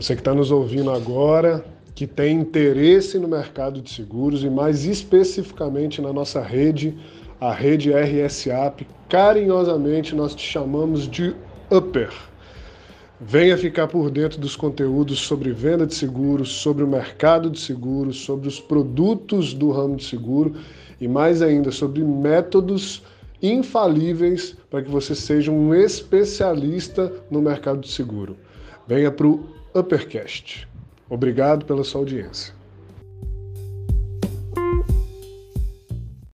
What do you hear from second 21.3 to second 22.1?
ainda sobre